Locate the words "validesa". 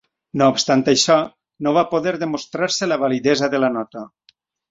3.05-3.53